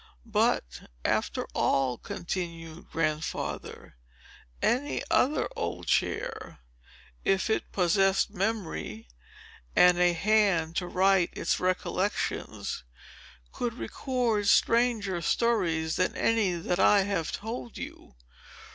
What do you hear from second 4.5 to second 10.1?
"any other old chair, if it possessed memory, and